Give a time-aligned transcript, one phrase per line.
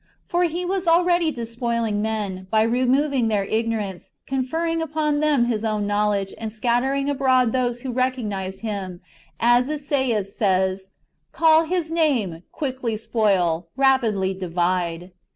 [0.27, 5.63] For He was already despoiling men, by removing their ignorance, confer ring upon them His
[5.63, 9.01] own knowledge, and scattering abroad those who recognised Him,
[9.39, 10.89] as Esaias says:"
[11.31, 15.11] Call His name, Quickly spoil, Kapidly divide."